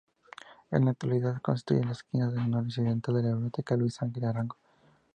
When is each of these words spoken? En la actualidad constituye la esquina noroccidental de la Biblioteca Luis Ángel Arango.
En 0.71 0.85
la 0.85 0.91
actualidad 0.93 1.43
constituye 1.43 1.83
la 1.85 1.91
esquina 1.91 2.31
noroccidental 2.31 3.13
de 3.17 3.21
la 3.21 3.33
Biblioteca 3.33 3.77
Luis 3.77 4.01
Ángel 4.01 4.25
Arango. 4.25 4.57